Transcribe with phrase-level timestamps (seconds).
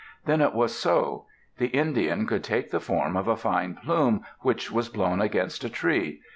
[0.25, 1.27] Then it was so.
[1.59, 5.69] The Indian could take the form of a fine plume, which was blown against a
[5.69, 6.21] tree.